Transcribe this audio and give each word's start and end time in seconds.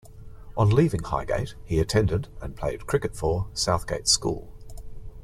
On 0.57 0.67
leaving 0.67 1.03
Highgate, 1.03 1.53
he 1.63 1.79
attended 1.79 2.27
and 2.41 2.55
played 2.55 2.87
cricket 2.87 3.15
for 3.15 3.47
Southgate 3.53 4.07
School. 4.07 4.51